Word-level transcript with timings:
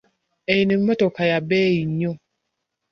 Eno 0.53 0.71
emottoka 0.77 1.21
ya 1.31 1.39
beeyi 1.49 1.81
nnyo. 1.89 2.11